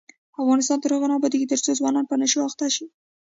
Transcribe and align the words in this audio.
افغانستان 0.41 0.77
تر 0.81 0.89
هغو 0.95 1.09
نه 1.09 1.15
ابادیږي، 1.17 1.49
ترڅو 1.51 1.71
ځوانان 1.79 2.05
په 2.07 2.15
نشو 2.21 2.45
اخته 2.47 2.65
وي. 2.77 2.85